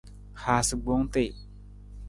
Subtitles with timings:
[0.43, 1.31] Haasa gbong tii.